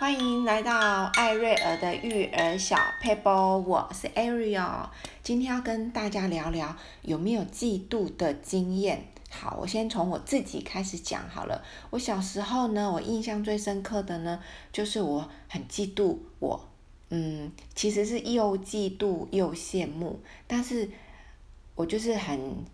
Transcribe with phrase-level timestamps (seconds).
[0.00, 4.88] 欢迎来到艾瑞尔的育儿小撇步，我是 Ariel，
[5.22, 9.04] 今天要跟大家聊聊有没有嫉妒的经验。
[9.28, 11.62] 好，我先从我自己开始讲好了。
[11.90, 14.42] 我小时候呢，我印象最深刻的呢，
[14.72, 16.66] 就是我很嫉妒我，
[17.10, 20.88] 嗯，其实是又嫉妒又羡慕，但是
[21.74, 22.64] 我就是很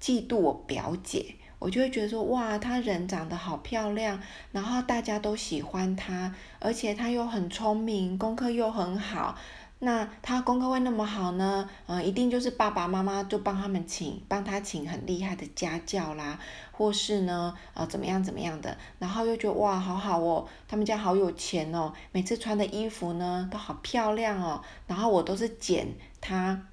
[0.00, 1.34] 嫉妒我表姐。
[1.58, 4.20] 我就会觉得说，哇，她人长得好漂亮，
[4.52, 9.36] 然后大家都喜欢她，而且她又很聪明，功课又很好。
[9.80, 11.68] 那她功课会那么好呢？
[11.86, 16.38] 嗯，一定就是爸爸妈妈就帮他们请，帮她请很厉害的家教啦，
[16.72, 18.76] 或是呢，呃，怎么样怎么样的。
[18.98, 24.62] 然后又觉得哇，好好哦，他们家好有钱哦，每次穿的衣服呢都好漂亮哦。
[24.86, 25.86] 然后我都是捡
[26.20, 26.66] 她。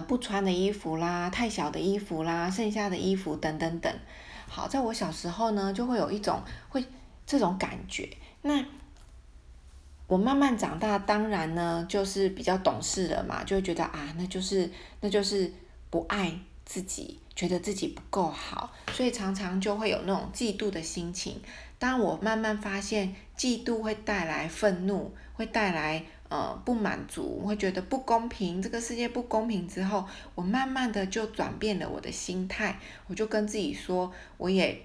[0.00, 3.92] 不穿的衣服啦，太小的衣服啦，剩下的衣服等等等。
[4.48, 6.84] 好，在我小时候呢，就会有一种会
[7.26, 8.08] 这种感觉。
[8.42, 8.64] 那
[10.06, 15.52] 我慢慢长大，当然呢，就是比较懂事了嘛，就会觉得啊，那就是那就是
[15.90, 16.32] 不爱
[16.64, 21.40] 自己，觉得自己不够好，所以常常就会有那种嫉妒的心情。
[21.78, 26.04] 当我慢慢发现，嫉妒会带来愤怒，会带来。
[26.28, 34.82] 呃，不满足，我会觉得不公平，这个世界不公平之后，我慢慢的就转变了我的心态，我就跟自己说，我也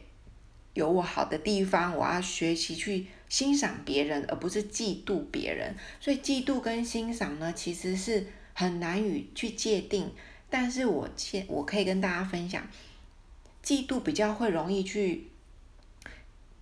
[0.76, 5.76] 有我好的地方，我要学习去欣赏别人，而不是嫉妒别人。
[6.00, 10.12] 所以嫉妒跟欣赏呢，其实是很难以去界定。
[10.48, 12.62] 但是我现我可以跟大家分享，
[13.64, 15.30] 嫉妒比较会容易去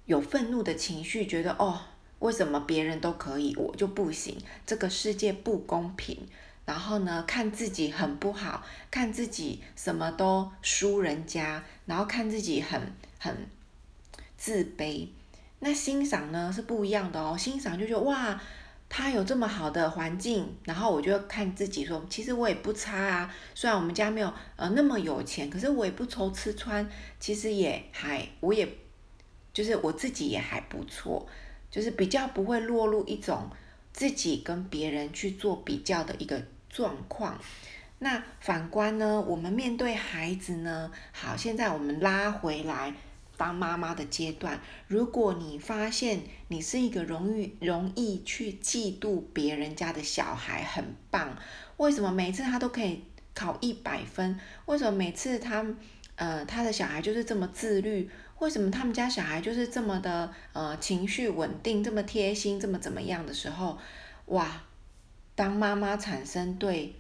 [0.06, 1.82] 有愤怒的情绪，觉得哦。
[2.20, 4.38] 为什么别人都可以，我就不行？
[4.66, 6.28] 这个世界不公平。
[6.66, 12.80] 然后呢，看自己很不好，看自己什么都输人家，然后看自己很
[13.18, 13.50] 很
[14.38, 15.08] 自卑。
[15.62, 18.40] 那欣赏呢是不一样的哦，欣赏就觉得哇，
[18.88, 23.34] 他有这么好的环境，然后我就看自己说，其实我也不差啊。
[23.56, 26.88] 虽然我们家没有呃那么有钱，可是我也不愁吃穿，
[27.20, 28.78] 其实也还，我也
[29.52, 31.28] 就是我自己也还不错。
[31.70, 33.50] 就是比较不会落入一种
[33.94, 37.40] 自己跟别人去做比较的一个状况。
[38.00, 42.94] 那反观呢，我们面对孩子呢，好，现在我们拉回来
[43.36, 44.62] 当妈妈的阶段。
[44.88, 51.38] 如果你发现你是一个容易容易去嫉妒别人家的小孩，很棒。
[51.76, 53.04] 为什么每次他都可以
[53.34, 54.40] 考一百分？
[54.66, 55.66] 为什么每次他
[56.20, 58.10] 呃他的小孩就是这么自律？
[58.40, 63.78] 为什么他们家小孩就是这么的呃情绪稳定，这么贴心，这么怎么样的时候，
[64.26, 64.64] 哇！
[65.36, 66.96] 当妈妈产生对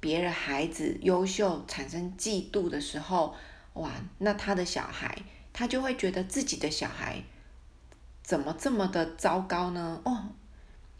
[0.00, 3.36] 别的孩子优秀产生嫉妒的时候，
[3.74, 3.90] 哇！
[4.18, 5.18] 那他的小孩
[5.52, 7.22] 他就会觉得自己的小孩
[8.22, 10.00] 怎么这么的糟糕呢？
[10.04, 10.30] 哦，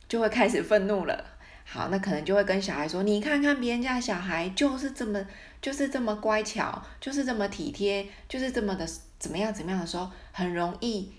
[0.06, 1.24] 就会开始愤怒了。
[1.64, 5.26] 好，那可能就会跟小孩说：“你看看别人家的小孩就是这么
[5.60, 8.86] 就是这么乖巧，就是这么体贴，就是这么的。”
[9.16, 9.54] 怎么样？
[9.54, 11.10] 怎么样的时候，很容易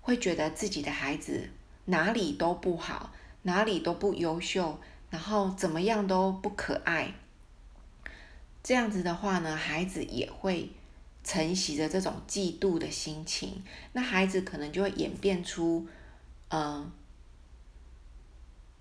[0.00, 1.48] 会觉得自己的孩子
[1.86, 3.12] 哪里都不好，
[3.42, 4.78] 哪里都不优秀，
[5.10, 7.14] 然后怎么样都不可爱。
[8.62, 10.70] 这样子的话呢，孩子也会
[11.24, 15.88] 承袭着这种嫉妒的心情，那孩子可能就会演变出，
[16.50, 16.92] 嗯、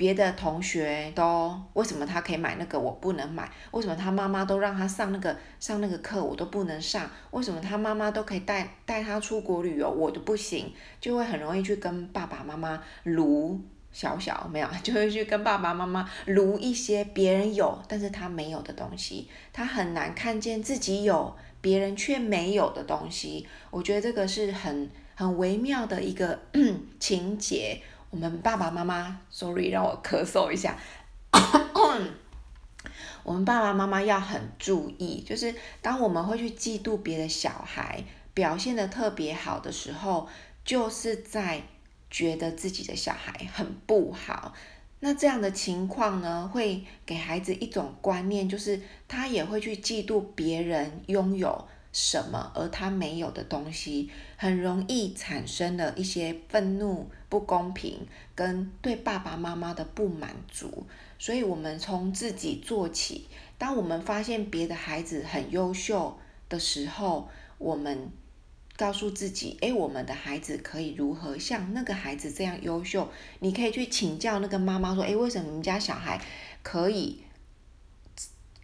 [0.01, 3.47] 别的同学都为什么他可以买那个我不能买？
[3.69, 7.07] 为什么他妈妈都让他上那个上那个课我都不能上？
[7.29, 10.73] 为什么他妈妈都可以带带他出国旅游我都不行？
[10.99, 23.47] 就会很容易去跟爸爸妈妈卢小小没有，就会去跟爸爸妈妈卢一些别人有但是他没有的东西，他很难看见自己有别人却没有的东西。
[23.69, 26.39] 我觉得这个是很很微妙的一个
[26.99, 27.79] 情节。
[28.11, 30.77] 我们爸爸妈妈，sorry，让我咳嗽一下。
[33.23, 40.27] 我们爸爸妈妈要很注意，就是当我们会去嫉妒别的小孩表现得特别好的时候，
[40.65, 41.63] 就是在
[42.09, 44.53] 觉得自己的小孩很不好。
[44.99, 58.05] 那这样的情况呢，会给孩子一种观念，就是他也会去嫉妒别人拥有什么而他没有的东西，很容易产生了一些愤怒、不公平
[58.35, 60.85] 跟对爸爸妈妈的不满足。
[61.17, 63.27] 所以，我们从自己做起。
[63.57, 66.19] 当我们发现别的孩子很优秀
[66.49, 68.11] 的时候，我们
[68.75, 73.09] 告诉自己：诶，我们的孩子可以如何像那个孩子这样优秀？
[73.39, 76.19] 你可以去请教那个妈妈说：诶，为什么你们家小孩
[76.61, 77.23] 可以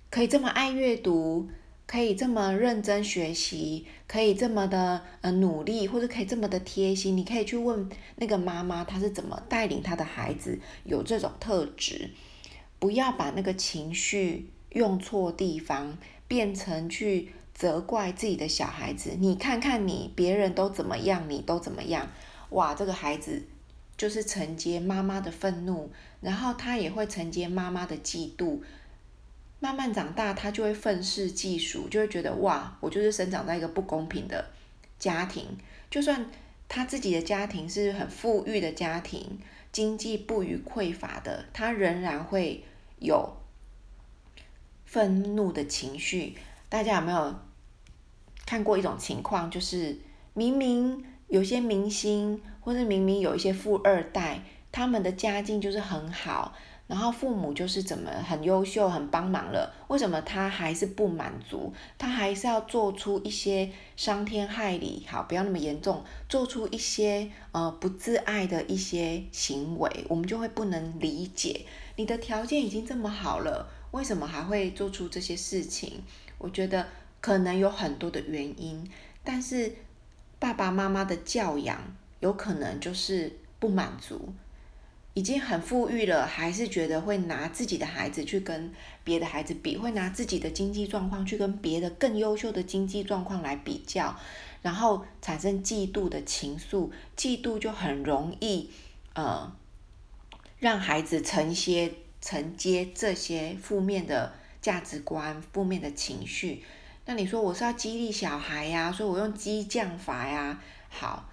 [0.10, 1.48] 可以这么爱阅读？
[1.88, 12.12] 可以这么认真学习，可以这么的呃努力，或者可以这么的贴心，你可以去问那个妈妈，她是怎么带领她的孩子有这种特质。
[12.78, 15.98] 不要把那个情绪用错地方，
[16.28, 19.16] 变成去责怪自己的小孩子。
[19.18, 22.10] 你看看你，别人都怎么样，你都怎么样。
[22.50, 23.44] 哇，这个孩子
[23.96, 25.90] 就是承接妈妈的愤怒，
[26.22, 28.60] 然后他也会承接妈妈的嫉妒。
[29.60, 34.50] 慢慢长大，他就会愤世嫉俗，就会觉得哇，我就是生长在一个不公平的
[35.00, 35.46] 家庭。
[35.90, 36.30] 就算
[36.70, 39.40] 他自己的家庭是很富裕的家庭，
[39.72, 42.64] 经济不虞匮乏的，他仍然会
[43.00, 43.38] 有
[44.86, 46.36] 愤怒的情绪。
[46.70, 47.36] 大家有没有
[48.46, 49.98] 看过一种情况，就是
[50.34, 56.54] 明明有些明星，或是明明有一些富二代，他们的家境就是很好。
[56.88, 61.74] 然后父母就是怎么很优秀，很帮忙了，为什么他还是不满足？
[61.98, 71.66] 他还是要做出一些伤天害理，好，不要那么严重，做出一些呃不自爱的一些行为，我们就会不能理解。
[71.98, 76.02] 你的条件已经这么好了，为什么还会做出这些事情？
[76.38, 76.88] 我觉得
[77.20, 78.90] 可能有很多的原因，
[79.26, 79.76] 但是
[80.40, 81.82] 爸爸妈妈的教养
[82.22, 84.34] 有可能就是不满足。
[85.18, 88.72] 已经很富裕了，还是觉得会拿自己的孩子去跟
[89.04, 94.16] 别的孩子比，会拿自己的经济状况去跟别的更优秀的经济状况来比较，
[94.62, 98.70] 然后产生嫉妒的情愫，嫉妒就很容易，
[99.16, 99.52] 呃，
[100.60, 101.92] 让孩子承接
[102.22, 106.64] 承接这些负面的价值观、负面的情绪。
[107.08, 111.28] 那你说我是要激励小孩呀，所以我用激将法呀，好。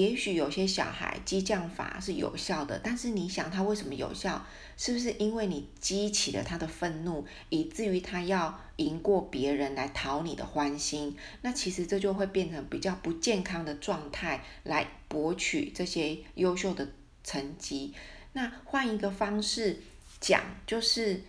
[0.00, 4.42] 也许有些小孩激将法是有效的，但是你想他为什么有效？
[4.78, 11.14] 是不是因为你激起了他的愤怒，以至于他要赢过别人来讨你的欢心？
[11.42, 16.88] 那其实这就会变成比较不健康的状态，来博取这些优秀的
[17.22, 17.92] 成绩。
[18.32, 19.80] 那换一个方式
[20.18, 21.20] 讲，就是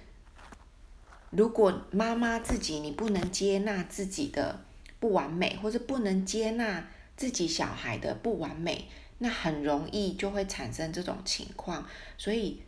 [1.31, 4.63] 如果妈妈自己你不能接纳自己的
[5.01, 6.87] 不完美，或者不能接纳。
[7.21, 8.87] 自己小孩的不完美，
[9.19, 11.87] 那很容易就会产生这种情况。
[12.17, 12.63] 所以，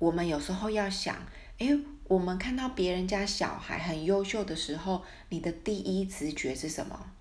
[0.00, 1.14] 我们有时候要想，
[1.58, 1.78] 诶，
[2.08, 7.12] 我们看到别人家小孩很优秀的时候，你的第一直觉是什么？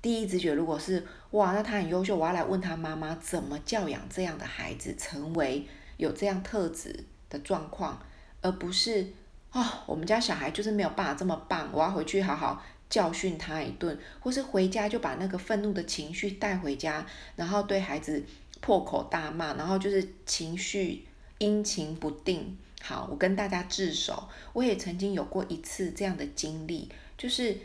[0.00, 5.66] 第一直觉如果是哇，那他很优秀，我要来问他妈妈怎么教养这样的孩子，成为
[5.96, 8.00] 有这样特质的状况，
[8.42, 9.12] 而不是、
[9.50, 12.64] 哦，我们家小孩就是没有办法这么棒，我要回去好好。
[12.90, 17.06] 教训他一顿，或是回家就把那个愤怒的情绪带回家，
[17.36, 18.22] 然后对孩子
[18.60, 21.06] 破口大骂，然后就是情绪
[21.38, 22.58] 阴晴不定。
[22.82, 27.56] 好，我跟大家自首，我也曾经有过一次这样的经历，就是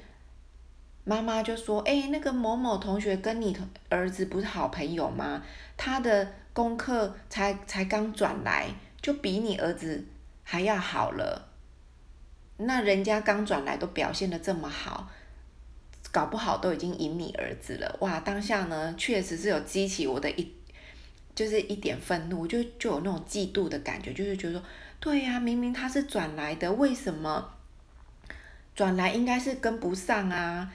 [1.04, 3.57] 妈妈就说：“哎，那个某某同学跟你
[3.89, 5.42] 儿子不是好朋友吗？
[5.78, 8.68] 他的功课才才刚转来，
[9.01, 10.06] 就比你儿子
[10.44, 11.50] 还要好了。”
[12.57, 15.10] 那人家刚转来都表现得这么好，
[16.12, 18.22] 搞不好都已经赢你儿子了哇！
[18.22, 20.50] 当下呢，确实是有激起我的一，
[21.36, 24.63] 就是一点愤怒，就就有那种嫉妒的感觉，就是觉得说，
[25.02, 27.54] 对呀，明明他是转来的，为什么
[28.74, 30.72] 转来应该是跟不上啊？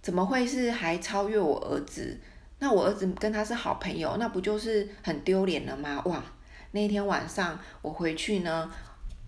[0.00, 2.18] 怎么会是还超越我儿子？
[2.60, 6.00] 那我儿子跟他是好朋友，那不就是很丢脸了吗？
[6.06, 6.24] 哇！
[6.70, 8.70] 那天晚上我回去呢，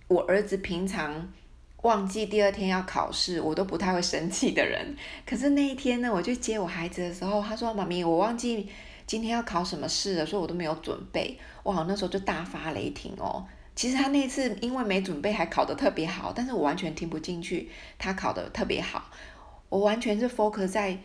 [0.08, 1.30] 我儿子平常。
[1.82, 4.96] 忘记第二天要考试，我都不太会生气的人。
[5.26, 8.68] 可是那一天呢，我去接我孩子的时候，他说：“妈咪，我忘记
[9.06, 13.44] 今天要考什么试了，所以我都没有准备。”哇，那时候就大发雷霆哦。
[13.74, 17.68] 其实他那次因为没准备，还考得特别好，但是我完全听不进去。
[17.98, 19.10] 他考得特别好，
[19.68, 20.98] 我完全是 focus 在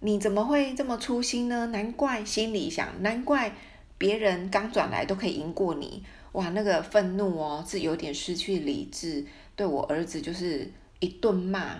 [0.00, 1.66] 你怎么会这么粗心呢？
[1.68, 3.52] 难怪心里想，难怪
[3.98, 6.04] 别人刚转来都可以赢过你。
[6.32, 9.24] 哇，那个愤怒哦，是有点失去理智。
[9.56, 10.68] 对我儿子就是
[10.98, 11.76] 一顿骂，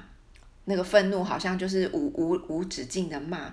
[0.66, 3.52] 那个愤怒好像就是无无无止境的骂。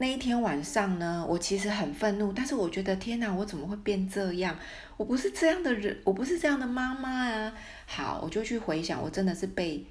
[0.00, 4.56] 那一天晚上呢，我其实很愤怒，但是我觉得天哪，我怎么会变这样？
[4.96, 7.52] 我不是这样的人，我不是这样的妈妈啊。
[7.86, 9.84] 好，我就去回想，我真的是被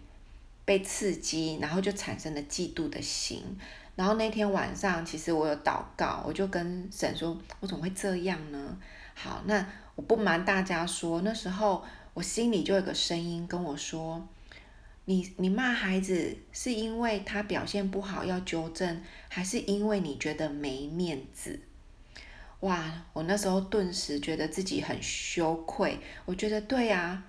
[0.64, 3.44] 被刺激，然后就产生了嫉妒的心。
[3.96, 8.78] 然后那天晚上，其实我有祷告，我就跟神说，我怎么会这样呢？
[9.14, 11.84] 好，那我不瞒大家说，那时候。
[12.18, 14.28] 我心里就有个声音跟我说
[15.06, 21.60] ：“你你骂孩子是因为他表现不好要纠正，还是因为你觉得没面子？”
[22.62, 23.06] 哇！
[23.14, 26.00] 我那时候顿时觉得自己很羞愧。
[26.26, 27.24] 我觉得对啊，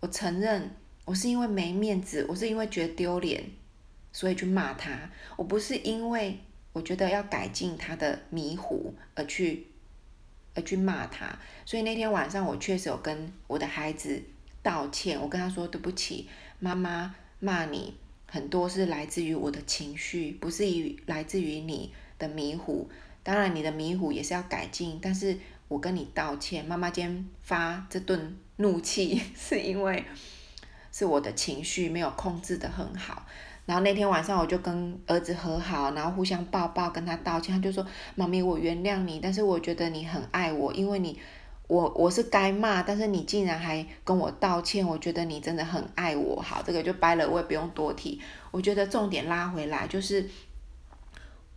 [0.00, 3.44] 我承认我是因为没面子，我是因为觉得丢脸，
[4.12, 5.08] 所以去骂他。
[5.36, 6.40] 我不是因为
[6.72, 9.68] 我觉得要改进他的迷糊而去
[10.56, 11.38] 而去骂他。
[11.64, 14.20] 所以那天晚上我确实有跟我的孩子
[14.62, 17.94] 道歉，我跟他说对不起，妈妈骂你
[18.26, 22.90] 很多是来自于我的情绪，不是于来自于你的迷糊。
[23.22, 30.04] 当然你的迷糊也是要改进，但是我跟你道歉，妈妈今天发这顿怒气 是因为。
[30.92, 33.26] 是我的情绪没有控制得很好，
[33.66, 37.52] 然后那天晚上我就跟儿子和好，然后互相抱抱，跟他道歉。
[37.52, 41.18] 他就说：“妈咪，我原谅你，但是我觉得你很爱我，因为你，
[41.66, 48.22] 我我是该骂，但是你竟然还跟我道歉，我觉得你真的很爱我。”好，这个就掰了，我也不用多提。
[48.52, 50.30] 我觉得重点拉回来就是，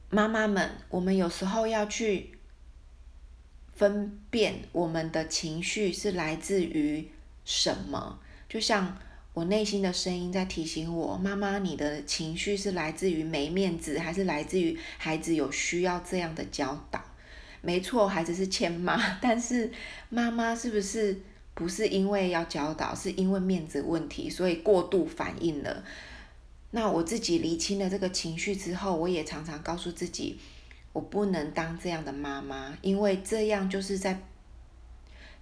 [0.09, 2.39] 妈妈们，我们有时候要去
[3.75, 7.11] 分辨我们的情绪是来自于
[7.45, 8.17] 什么，
[8.49, 8.97] 就像。
[9.39, 17.01] 我内心的声音在提醒我：妈妈，你的情绪是来自于没面子，还是来自于孩子有需要这样的教导？
[17.61, 19.71] 没错，孩子是欠骂， 但是
[20.09, 21.21] 妈妈是不是
[21.53, 25.85] 不是因为要教导，是因为面子问题，所以过度反应了？
[26.71, 30.37] 那我自己厘清了这个情绪之后，我也常常告诉自己，
[30.91, 34.21] 我不能当这样的妈妈，因为这样就是在，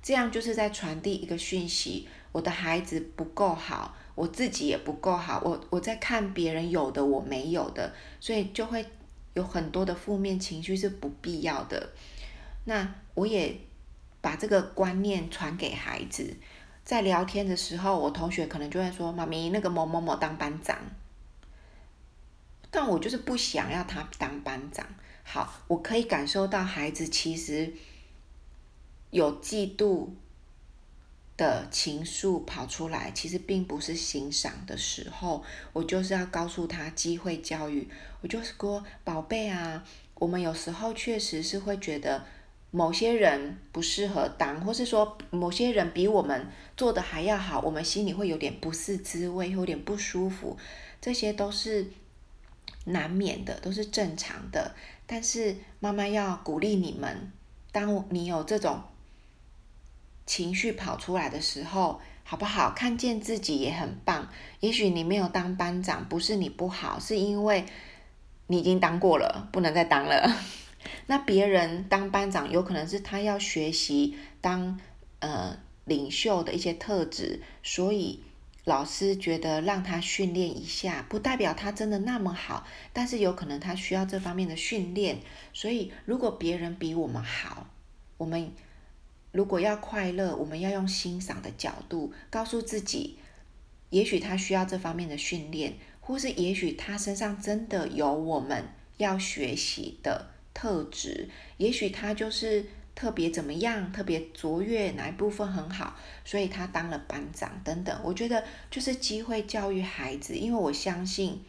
[0.03, 2.07] 这样就是在传递一个讯息。
[2.31, 8.85] 我的孩子不够好，我自己也不够好，我我在看别人有的我没有的，所以就会
[9.33, 11.89] 有很多的负面情绪是不必要的。
[12.65, 13.57] 那我也
[14.21, 16.35] 把这个观念传给孩子，
[16.83, 20.77] 在聊天的时候，我同学可能就会说：“妈咪，那个某某某当班长。”
[22.69, 24.85] 但我就是不想要他当班长。
[25.23, 27.73] 好，我可以感受到孩子其实
[29.09, 30.09] 有嫉妒。
[31.37, 37.87] 的情愫跑出来，其实并不是欣赏的时候，我就是要告诉他机会教育。
[38.21, 42.25] 我就是说，宝贝啊，我们有时候确实是会觉得
[42.71, 50.57] 某些人不适合当，或是说某些人比我们做的还要好，我们心里会有点不是滋味，有点不舒服，
[50.99, 51.91] 这些都是
[52.85, 54.73] 难免的，都是正常的。
[55.05, 57.31] 但是妈妈要鼓励你们，
[57.71, 58.81] 当你有这种。
[60.27, 62.71] 情绪跑出来的时候，好不好？
[62.71, 64.29] 看见自己也很棒。
[64.59, 67.65] 也许你没有当班长，不是你不好，是因为
[68.47, 70.29] 你已经当过了，不能再当了。
[71.07, 74.77] 那别人当班长，有可能是他要学习当
[75.19, 78.21] 呃领袖的一些特质，所以
[78.65, 85.19] 老师觉得让他训练一下，不代表他真的那么好，但是有可能他需要这方面的训练。
[85.53, 87.67] 所以如果别人比我们好，
[88.17, 88.51] 我们。
[89.31, 93.17] 如果要快乐，我们要用欣赏的角度告诉自己，
[93.89, 98.65] 也许他需要这方面的训练，或是也许他身上真的有我们
[98.97, 102.65] 要学习的特质，也许他就是
[102.95, 107.99] 特别怎么样，特别卓越哪一部分很好，所以他当了班长等等。
[108.03, 111.43] 我觉得就是机会教育孩子，因为我相信。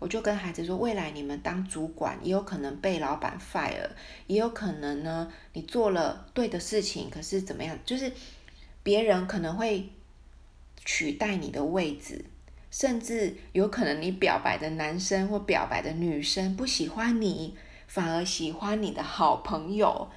[0.00, 3.90] 我就跟孩子说，未来你们当主管也有可能被老板 fire，
[4.26, 7.78] 也有可能呢，你做了对的事情，可是怎么样？
[7.84, 8.10] 就是
[8.82, 9.90] 别人可能会
[10.84, 12.24] 取代你的位置，
[12.70, 17.54] 甚至有可能你表白的男生或表白的女生不喜欢你，
[17.86, 20.08] 反而喜欢你的好朋友，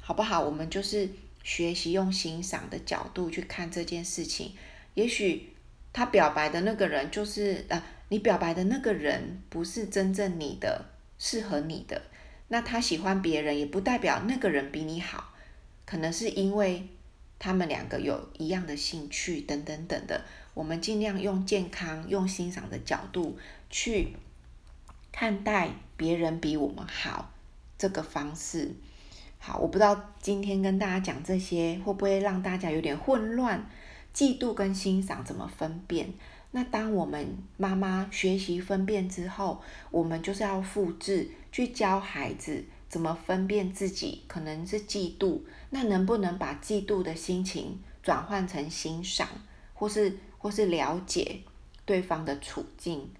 [0.00, 0.40] 好不好？
[0.40, 1.08] 我们就是
[1.44, 4.54] 学习用欣赏的角度去看这件事情，
[4.94, 5.52] 也许
[5.92, 7.82] 他表白的那个人就是呃。
[8.10, 10.86] 你表白的那个人不是真正你的，
[11.18, 12.00] 适合你的，
[12.48, 15.34] 那他喜欢别人也不代表那个人比你好，
[15.84, 16.88] 可能是因为
[17.38, 20.24] 他们两个有一样的兴趣等等等的。
[20.54, 24.14] 我们尽量用健康、用欣赏的角度去
[25.12, 25.68] 看待
[25.98, 27.30] 别人比我们好
[27.76, 28.72] 这个方式。
[29.38, 33.68] 好，我不知道今天跟大家讲这些会不会让大家有点混乱，
[34.14, 36.12] 嫉妒跟欣赏怎么分辨？
[36.50, 39.60] 那当我们妈妈学习分辨之后，
[39.90, 49.28] 我们就是要复制，去教孩子怎么分辨自己可能是嫉妒，那能不能把嫉妒的心情转换成欣赏，
[49.74, 51.42] 或是或是了解
[51.84, 53.10] 对方的处境？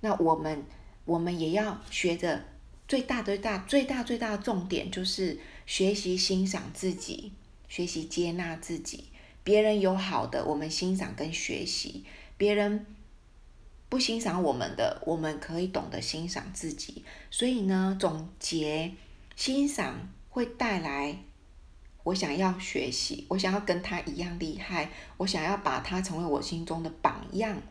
[0.00, 0.62] 那我们
[1.04, 2.44] 我们也要学着
[2.86, 5.36] 最大最大最大最大的重点就是
[5.66, 7.32] 学习欣赏自己，
[7.68, 9.06] 学习接纳自己。
[9.46, 12.04] 别人有好的，我们欣赏跟学习。
[12.36, 12.84] 别人
[13.88, 17.04] 不欣赏我们的，我们可以懂得欣赏自己。
[17.30, 18.94] 所以呢，总结，
[19.36, 21.20] 欣赏会带来
[22.02, 27.62] 我想要学习，我想要跟他一样厉害，我想要把他成为我心中的榜样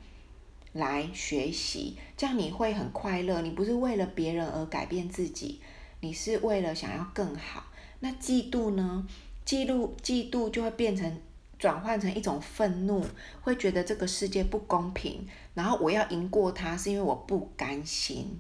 [0.72, 3.42] 来学习，这样你会很快乐。
[3.42, 5.60] 你不是为了别人而改变自己，
[6.00, 7.66] 你是为了想要更好。
[8.00, 9.06] 那嫉妒呢？
[9.46, 11.20] 嫉妒，嫉妒就会变成
[11.66, 13.04] 转换成一种愤怒，
[13.42, 18.40] 会觉得这个世界不公平，然后我要赢过他，是因为我不甘心。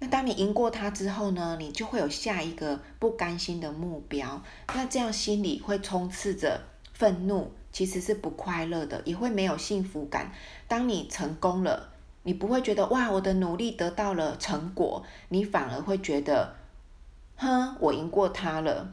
[0.00, 4.42] 那当你赢过他之后呢，你就会有下一个不甘心的目标。
[4.74, 10.32] 那这样心里会充斥着愤怒，其实是不快乐的，也会没有幸福感。
[10.66, 11.90] 当你成功了，
[12.24, 16.56] 你不会觉得哇，我的努力得到了成果，你反而会觉得，
[17.36, 18.92] 哼，我赢过他了，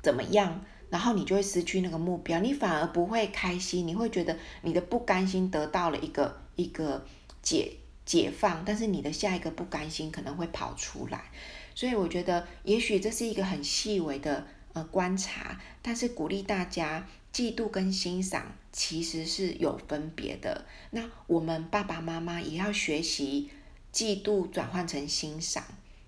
[0.00, 0.62] 怎么样？
[0.96, 7.04] 然后你就会失去那个目标，你反而不会开心，你会觉得你的不甘心得到了一个一个
[7.42, 7.74] 解。
[8.06, 11.24] 解放，但是你的下一个不甘心可能会跑出来，
[11.74, 20.66] 所以我觉得也许这是一个很细微的呃观察，但是鼓励大家，嫉妒跟欣赏其实是有分别的。
[20.92, 23.50] 那我们爸爸妈妈也要学习
[23.92, 25.64] 嫉妒转换成欣赏，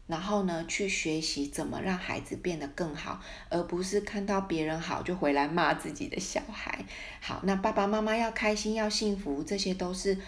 [0.09, 6.85] 然后呢去学习怎么让孩子变得更好，而不是看到别人好就回来骂自己的小孩。
[7.21, 10.19] 好，那爸爸妈妈要开心要幸福，这些都是。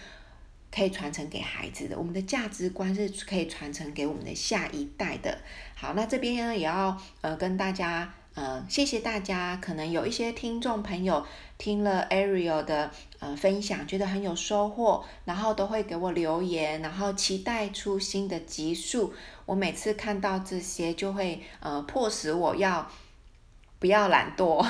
[0.73, 5.37] 可以传承给孩子的，我们的价值观是可以传承给我们的下一代的。
[5.75, 11.25] 好，那这边呢也要呃跟大家呃谢谢大家，可能有一些听众朋友
[11.57, 19.13] 听了 Ariel 的呃分享，觉得很有收获，然后都会给我留言，然后期待出新的集数。
[19.45, 22.89] 我每次看到这些，就会呃迫使我要
[23.79, 24.65] 不要懒惰，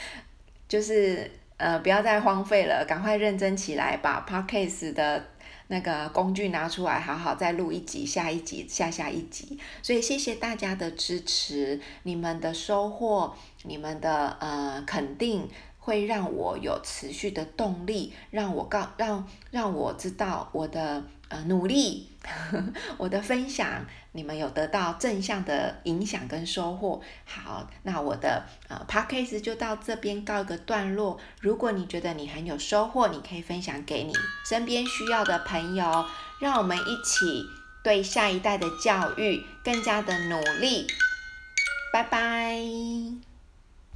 [0.68, 5.24] 就是呃不要再荒废了，赶快认真起来，把 Podcast 的。
[5.68, 9.58] 那个工具拿出来，好好再录一集，下一集，下下一集。
[9.82, 15.48] 所以谢谢大家的支持，你们的收获，你们的呃肯定。
[15.80, 22.10] 会让我有持续的动力，让我告让让我知道我的呃努力，
[22.98, 27.00] 我的分享，你们有得到正向的影响跟收获。
[27.24, 31.18] 好，那我的呃 podcast 就到这边告一个段落。
[31.40, 34.12] 如果你觉得你很有收获，你可以分享给你
[34.48, 36.06] 身边需要的朋友，
[36.40, 37.44] 让我们一起
[37.84, 40.86] 对下一代的教育更加的努力。
[41.92, 43.27] 拜拜。